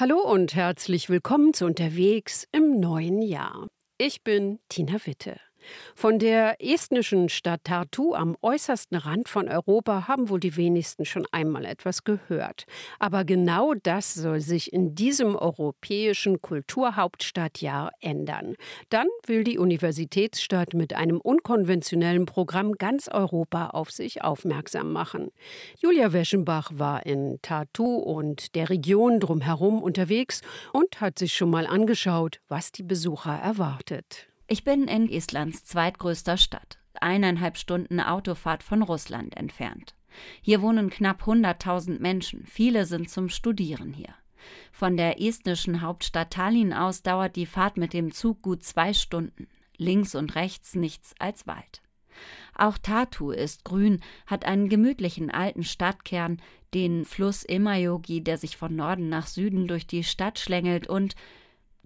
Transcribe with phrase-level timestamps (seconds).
[0.00, 3.66] Hallo und herzlich willkommen zu Unterwegs im neuen Jahr.
[3.98, 5.40] Ich bin Tina Witte.
[5.94, 11.26] Von der estnischen Stadt Tartu am äußersten Rand von Europa haben wohl die wenigsten schon
[11.32, 12.64] einmal etwas gehört.
[12.98, 18.54] Aber genau das soll sich in diesem europäischen Kulturhauptstadtjahr ändern.
[18.88, 25.30] Dann will die Universitätsstadt mit einem unkonventionellen Programm ganz Europa auf sich aufmerksam machen.
[25.78, 30.40] Julia Weschenbach war in Tartu und der Region drumherum unterwegs
[30.72, 34.28] und hat sich schon mal angeschaut, was die Besucher erwartet.
[34.50, 39.94] Ich bin in Islands zweitgrößter Stadt, eineinhalb Stunden Autofahrt von Russland entfernt.
[40.40, 44.14] Hier wohnen knapp 100.000 Menschen, viele sind zum Studieren hier.
[44.72, 49.48] Von der estnischen Hauptstadt Tallinn aus dauert die Fahrt mit dem Zug gut zwei Stunden.
[49.76, 51.82] Links und rechts nichts als Wald.
[52.54, 56.40] Auch Tartu ist grün, hat einen gemütlichen alten Stadtkern,
[56.72, 61.16] den Fluss Imajogi, der sich von Norden nach Süden durch die Stadt schlängelt und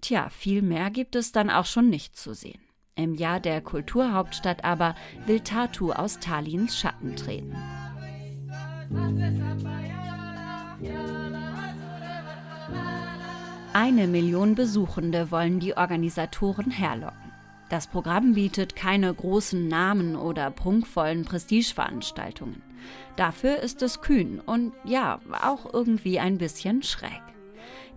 [0.03, 2.59] Tja, viel mehr gibt es dann auch schon nicht zu sehen.
[2.95, 7.55] Im Jahr der Kulturhauptstadt aber will Tartu aus Tallinns Schatten treten.
[13.71, 17.31] Eine Million Besuchende wollen die Organisatoren herlocken.
[17.69, 22.61] Das Programm bietet keine großen Namen oder prunkvollen Prestigeveranstaltungen.
[23.15, 27.21] Dafür ist es kühn und ja, auch irgendwie ein bisschen schräg.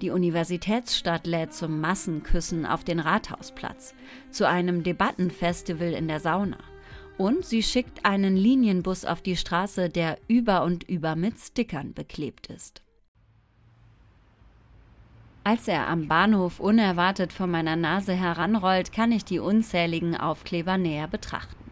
[0.02, 3.94] Die Universitätsstadt lädt zum Massenküssen auf den Rathausplatz,
[4.30, 6.58] zu einem Debattenfestival in der Sauna.
[7.16, 12.48] Und sie schickt einen Linienbus auf die Straße, der über und über mit Stickern beklebt
[12.48, 12.82] ist.
[15.44, 21.08] Als er am Bahnhof unerwartet vor meiner Nase heranrollt, kann ich die unzähligen Aufkleber näher
[21.08, 21.70] betrachten.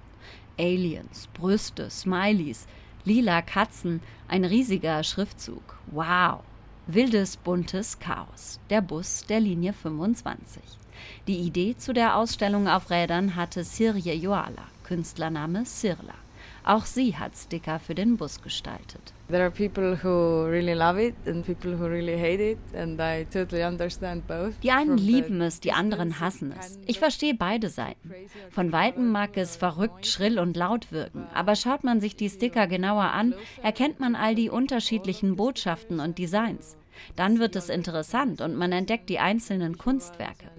[0.59, 2.67] Aliens, Brüste, Smileys,
[3.05, 5.77] lila Katzen, ein riesiger Schriftzug.
[5.91, 6.41] Wow!
[6.87, 8.61] Wildes, buntes Chaos.
[8.69, 10.61] Der Bus der Linie 25.
[11.27, 16.24] Die Idee zu der Ausstellung auf Rädern hatte Sirje Joala, Künstlername Sirla.
[16.67, 19.13] Auch sie hat Sticker für den Bus gestaltet.
[19.29, 23.27] There are people who really love it and people who really hate it and I
[23.31, 24.59] totally understand both.
[24.63, 26.79] Die einen lieben es, die anderen hassen es.
[26.87, 28.11] Ich verstehe beide Seiten.
[28.51, 32.67] Von weitem mag es verrückt, schrill und laut wirken, aber schaut man sich die Sticker
[32.67, 36.79] genauer an, erkennt man all die unterschiedlichen Botschaften und Designs.
[37.15, 40.51] Dann wird es interessant und man entdeckt die einzelnen Kunstwerke.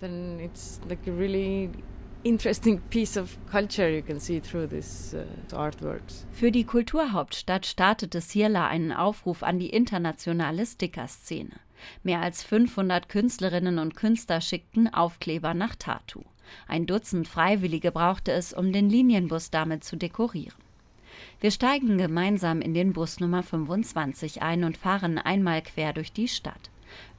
[0.00, 1.70] Then it's like really
[2.24, 6.24] interesting piece of culture you can see through these uh, artworks.
[6.32, 11.60] Für die Kulturhauptstadt startete Sierla einen Aufruf an die internationale Sticker-Szene.
[12.02, 16.22] Mehr als 500 Künstlerinnen und Künstler schickten Aufkleber nach Tartu.
[16.66, 20.56] Ein Dutzend Freiwillige brauchte es, um den Linienbus damit zu dekorieren.
[21.40, 26.28] Wir steigen gemeinsam in den Bus Nummer 25 ein und fahren einmal quer durch die
[26.28, 26.70] Stadt.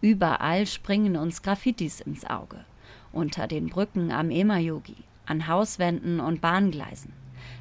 [0.01, 2.65] Überall springen uns Graffitis ins Auge
[3.11, 7.13] unter den Brücken am Emajogi, an Hauswänden und Bahngleisen.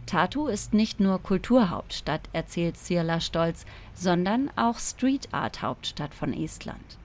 [0.06, 3.64] Tartu ist nicht nur Kulturhauptstadt, erzählt Sirla stolz,
[3.94, 6.98] sondern auch Street Art Hauptstadt von Estland.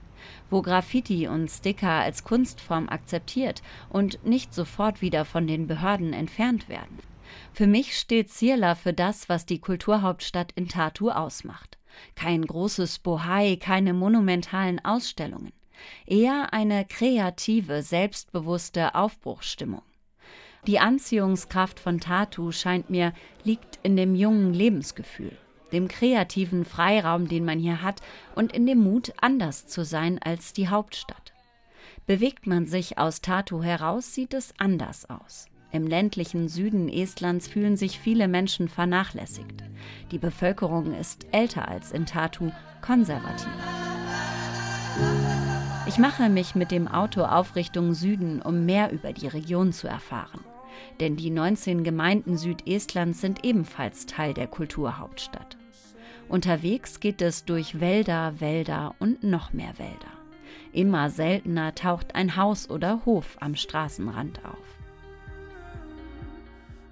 [0.50, 6.68] Wo Graffiti und Sticker als Kunstform akzeptiert und nicht sofort wieder von den Behörden entfernt
[6.68, 6.98] werden.
[7.52, 11.78] Für mich steht Sirla für das, was die Kulturhauptstadt in Tartu ausmacht.
[12.16, 15.52] Kein großes Bohai, keine monumentalen Ausstellungen
[16.06, 19.82] eher eine kreative, selbstbewusste Aufbruchsstimmung.
[20.66, 23.12] Die Anziehungskraft von Tatu scheint mir
[23.44, 25.36] liegt in dem jungen Lebensgefühl,
[25.72, 28.02] dem kreativen Freiraum, den man hier hat,
[28.34, 31.32] und in dem Mut, anders zu sein als die Hauptstadt.
[32.06, 35.46] Bewegt man sich aus Tatu heraus, sieht es anders aus.
[35.72, 39.62] Im ländlichen Süden Estlands fühlen sich viele Menschen vernachlässigt.
[40.10, 42.50] Die Bevölkerung ist älter als in Tatu,
[42.82, 43.46] konservativ.
[45.90, 49.88] Ich mache mich mit dem Auto auf Richtung Süden, um mehr über die Region zu
[49.88, 50.44] erfahren.
[51.00, 55.56] Denn die 19 Gemeinden Südestlands sind ebenfalls Teil der Kulturhauptstadt.
[56.28, 60.12] Unterwegs geht es durch Wälder, Wälder und noch mehr Wälder.
[60.72, 64.78] Immer seltener taucht ein Haus oder Hof am Straßenrand auf.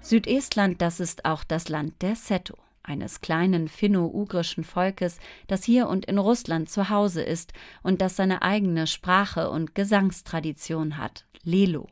[0.01, 6.05] Südestland, das ist auch das Land der Seto eines kleinen finno-ugrischen Volkes, das hier und
[6.05, 7.53] in Russland zu Hause ist
[7.83, 11.87] und das seine eigene Sprache und Gesangstradition hat, Lelo,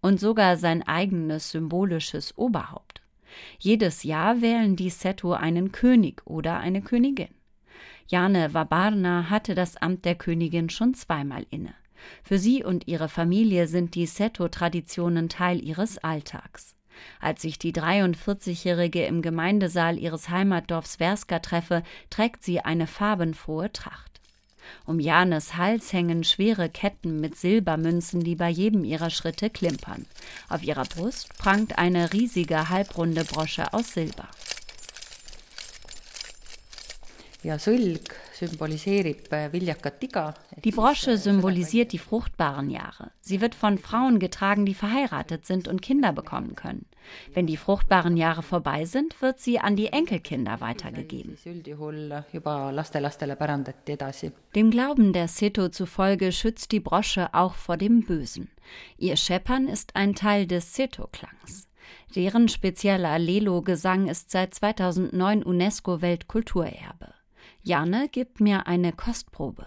[0.00, 3.02] und sogar sein eigenes symbolisches Oberhaupt.
[3.58, 7.34] Jedes Jahr wählen die Seto einen König oder eine Königin.
[8.06, 11.74] Jane Wabarna hatte das Amt der Königin schon zweimal inne.
[12.22, 16.74] Für sie und ihre Familie sind die Seto-Traditionen Teil ihres Alltags.
[17.20, 24.20] Als ich die 43-Jährige im Gemeindesaal ihres Heimatdorfs Werska treffe, trägt sie eine farbenfrohe Tracht.
[24.86, 30.06] Um Janes Hals hängen schwere Ketten mit Silbermünzen, die bei jedem ihrer Schritte klimpern.
[30.48, 34.28] Auf ihrer Brust prangt eine riesige halbrunde Brosche aus Silber.
[37.42, 38.14] ja iga.
[40.64, 43.10] Die Brosche symbolisiert die fruchtbaren Jahre.
[43.20, 46.86] Sie wird von Frauen getragen, die verheiratet sind und Kinder bekommen können.
[47.34, 51.36] Wenn die fruchtbaren Jahre vorbei sind, wird sie an die Enkelkinder weitergegeben.
[54.54, 58.50] Dem Glauben der Seto zufolge schützt die Brosche auch vor dem Bösen.
[58.98, 61.68] Ihr Scheppern ist ein Teil des Seto-Klangs.
[62.14, 67.14] Deren spezieller Lelo-Gesang ist seit 2009 UNESCO-Weltkulturerbe.
[67.64, 69.66] Janne gibt mir eine Kostprobe.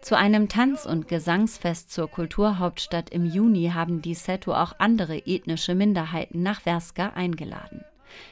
[0.00, 5.76] Zu einem Tanz- und Gesangsfest zur Kulturhauptstadt im Juni haben die Seto auch andere ethnische
[5.76, 7.84] Minderheiten nach Werska eingeladen.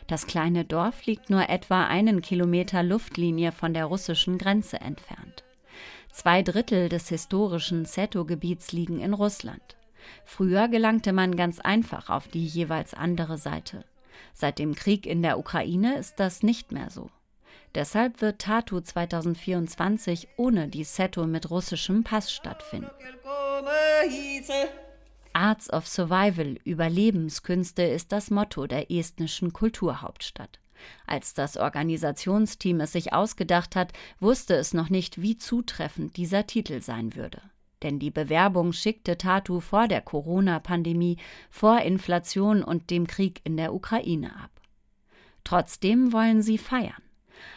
[0.06, 5.44] Das kleine Dorf liegt nur etwa einen Kilometer Luftlinie von der russischen Grenze entfernt.
[6.12, 9.76] Zwei Drittel des historischen Seto-Gebiets liegen in Russland.
[10.25, 13.84] Früher gelangte man ganz einfach auf die jeweils andere Seite.
[14.32, 17.11] Seit dem Krieg in der Ukraine ist das nicht mehr so.
[17.75, 22.90] Deshalb wird Tatu 2024 ohne die Seto mit russischem Pass stattfinden.
[25.37, 30.61] Arts of Survival, Überlebenskünste ist das Motto der estnischen Kulturhauptstadt.
[31.06, 36.81] Als das Organisationsteam es sich ausgedacht hat, wusste es noch nicht, wie zutreffend dieser Titel
[36.81, 37.43] sein würde.
[37.83, 41.19] Denn die Bewerbung schickte Tatu vor der Corona-Pandemie,
[41.50, 44.53] vor Inflation und dem Krieg in der Ukraine ab.
[45.44, 47.03] Trotzdem wollen sie feiern.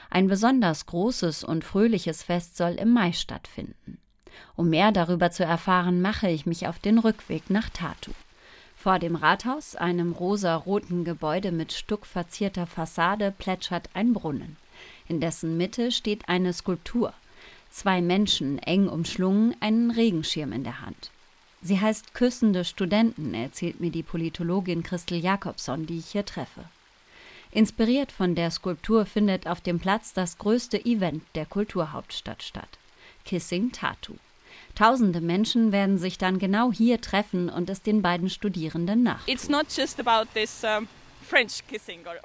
[0.09, 4.01] Ein besonders großes und fröhliches Fest soll im Mai stattfinden.
[4.55, 8.11] Um mehr darüber zu erfahren, mache ich mich auf den Rückweg nach Tartu.
[8.75, 14.57] Vor dem Rathaus, einem rosa-roten Gebäude mit stuckverzierter Fassade, plätschert ein Brunnen.
[15.07, 17.13] In dessen Mitte steht eine Skulptur.
[17.69, 21.11] Zwei Menschen, eng umschlungen, einen Regenschirm in der Hand.
[21.61, 26.63] Sie heißt Küssende Studenten, erzählt mir die Politologin Christel Jakobson, die ich hier treffe.
[27.51, 32.77] Inspiriert von der Skulptur findet auf dem Platz das größte Event der Kulturhauptstadt statt.
[33.25, 34.15] Kissing Tattoo.
[34.79, 39.27] Tausende Menschen werden sich dann genau hier treffen und es den beiden Studierenden nach.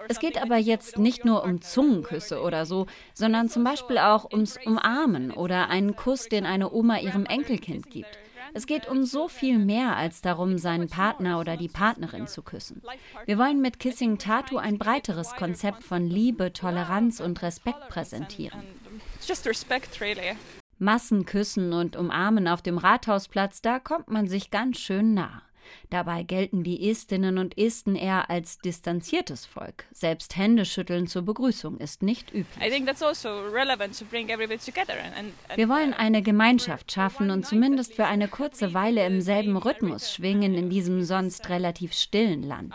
[0.07, 4.57] Es geht aber jetzt nicht nur um Zungenküsse oder so, sondern zum Beispiel auch ums
[4.65, 8.21] Umarmen oder einen Kuss, den eine Oma ihrem Enkelkind gibt.
[8.53, 12.83] Es geht um so viel mehr als darum, seinen Partner oder die Partnerin zu küssen.
[13.27, 18.63] Wir wollen mit Kissing Tattoo ein breiteres Konzept von Liebe, Toleranz und Respekt präsentieren.
[20.85, 25.43] Massenküssen und Umarmen auf dem Rathausplatz, da kommt man sich ganz schön nah.
[25.91, 29.85] Dabei gelten die Estinnen und Esten eher als distanziertes Volk.
[29.93, 32.61] Selbst Händeschütteln zur Begrüßung ist nicht üblich.
[35.49, 40.13] Also Wir wollen eine Gemeinschaft schaffen und zumindest für eine kurze Weile im selben Rhythmus
[40.13, 42.75] schwingen in diesem sonst relativ stillen Land.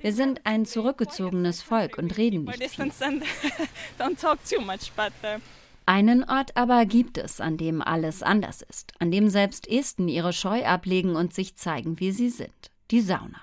[0.00, 2.92] Wir sind ein zurückgezogenes Volk und reden nicht viel.
[5.88, 10.34] Einen Ort aber gibt es, an dem alles anders ist, an dem selbst Esten ihre
[10.34, 12.70] Scheu ablegen und sich zeigen, wie sie sind.
[12.90, 13.40] Die Sauna.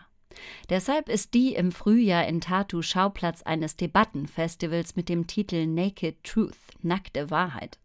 [0.70, 6.60] Deshalb ist die im Frühjahr in Tartu Schauplatz eines Debattenfestivals mit dem Titel Naked Truth,
[6.84, 7.79] nackte Wahrheit.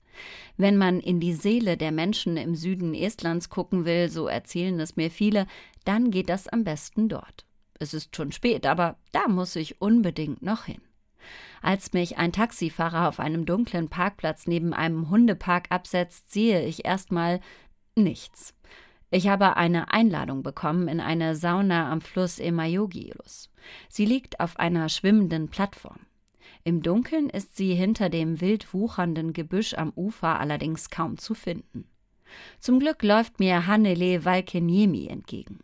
[0.58, 4.94] Wenn man in die Seele der Menschen im Süden Estlands gucken will, so erzählen es
[4.94, 5.46] mir viele,
[5.87, 7.46] dann geht das am besten dort.
[7.78, 10.82] Es ist schon spät, aber da muss ich unbedingt noch hin.
[11.62, 17.40] Als mich ein Taxifahrer auf einem dunklen Parkplatz neben einem Hundepark absetzt, sehe ich erstmal
[17.95, 18.55] nichts.
[19.11, 23.50] Ich habe eine Einladung bekommen in eine Sauna am Fluss Emayogilus.
[23.88, 25.99] Sie liegt auf einer schwimmenden Plattform.
[26.62, 31.88] Im Dunkeln ist sie hinter dem wild wuchernden Gebüsch am Ufer allerdings kaum zu finden.
[32.61, 35.59] Zum Glück läuft mir Hannele Valkeniemi entgegen.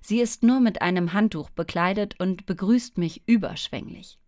[0.00, 4.18] Sie ist nur mit einem Handtuch bekleidet und begrüßt mich überschwänglich.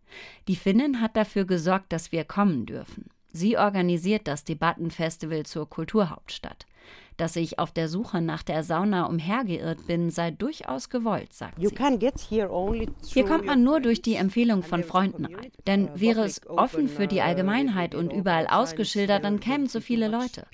[0.48, 3.06] Die Finnin hat dafür gesorgt, dass wir kommen dürfen.
[3.32, 6.66] Sie organisiert das Debattenfestival zur Kulturhauptstadt.
[7.16, 11.62] Dass ich auf der Suche nach der Sauna umhergeirrt bin, sei durchaus gewollt, sagt sie.
[13.12, 15.50] Hier kommt man nur durch die Empfehlung von Freunden rein.
[15.66, 20.46] Denn wäre es offen für die Allgemeinheit und überall ausgeschildert, dann kämen so viele Leute.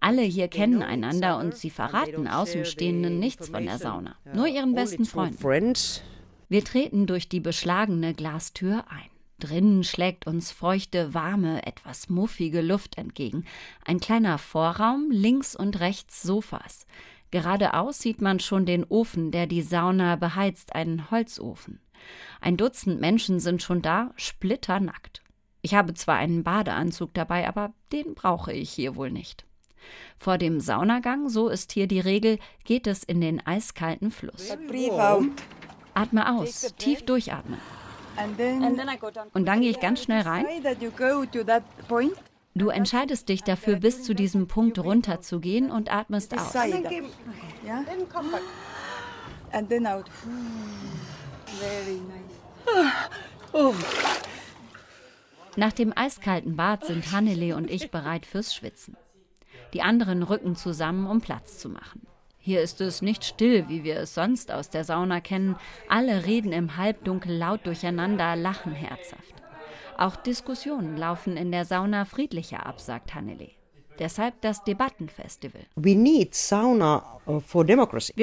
[0.00, 4.16] Alle hier kennen einander und sie verraten Außenstehenden nichts von der Sauna.
[4.34, 5.38] Nur ihren besten Freunden.
[6.48, 9.10] Wir treten durch die beschlagene Glastür ein.
[9.38, 13.44] Drinnen schlägt uns feuchte, warme, etwas muffige Luft entgegen.
[13.84, 16.86] Ein kleiner Vorraum, links und rechts Sofas.
[17.30, 21.80] Geradeaus sieht man schon den Ofen, der die Sauna beheizt, einen Holzofen.
[22.40, 25.22] Ein Dutzend Menschen sind schon da, splitternackt.
[25.60, 29.44] Ich habe zwar einen Badeanzug dabei, aber den brauche ich hier wohl nicht.
[30.16, 34.48] Vor dem Saunagang, so ist hier die Regel, geht es in den eiskalten Fluss.
[35.98, 37.58] Atme aus, tief durchatmen.
[39.34, 40.46] Und dann gehe ich ganz schnell rein.
[42.54, 46.54] Du entscheidest dich dafür, bis zu diesem Punkt runterzugehen und atmest aus.
[55.56, 58.96] Nach dem eiskalten Bad sind Hannele und ich bereit fürs Schwitzen.
[59.72, 62.06] Die anderen rücken zusammen, um Platz zu machen.
[62.48, 65.56] Hier ist es nicht still, wie wir es sonst aus der Sauna kennen.
[65.86, 69.34] Alle reden im Halbdunkel laut durcheinander, lachen herzhaft.
[69.98, 73.50] Auch Diskussionen laufen in der Sauna friedlicher ab, sagt Hannele.
[73.98, 75.60] Deshalb das Debattenfestival.
[75.76, 75.82] Uh.
[75.82, 75.96] Wir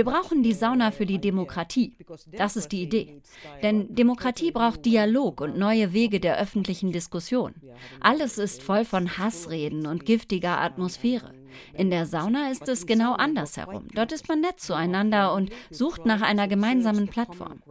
[0.06, 1.96] brauchen die Sauna für die Demokratie.
[2.32, 3.22] Das ist die Idee.
[3.62, 7.54] Denn Demokratie braucht Dialog und neue Wege der öffentlichen Diskussion.
[8.00, 11.32] Alles ist voll von Hassreden und giftiger Atmosphäre.
[11.74, 13.88] In der Sauna ist es genau andersherum.
[13.94, 17.62] Dort ist man nett zueinander und sucht nach einer gemeinsamen Plattform.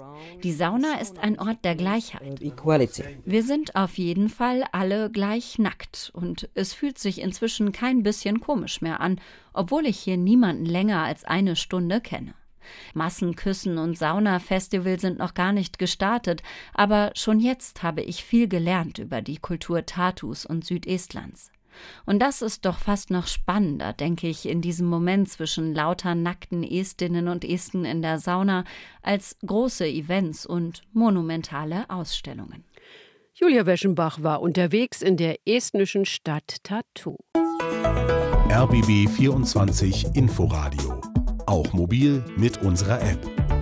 [0.42, 2.40] Die Sauna ist ein Ort der Gleichheit.
[3.24, 8.40] Wir sind auf jeden Fall alle gleich nackt und es fühlt sich inzwischen kein bisschen
[8.40, 9.20] komisch mehr an,
[9.52, 12.34] obwohl ich hier niemanden länger als eine Stunde kenne.
[12.94, 18.98] Massenküssen und Saunafestival sind noch gar nicht gestartet, aber schon jetzt habe ich viel gelernt
[18.98, 21.50] über die Kultur Tatus und Südestlands.
[22.06, 26.62] Und das ist doch fast noch spannender, denke ich, in diesem Moment zwischen lauter nackten
[26.62, 28.64] Estinnen und Esten in der Sauna,
[29.02, 32.64] als große Events und monumentale Ausstellungen.
[33.34, 37.16] Julia Weschenbach war unterwegs in der estnischen Stadt Tartu.
[38.48, 41.00] RBB 24 Inforadio.
[41.46, 43.53] Auch mobil mit unserer App.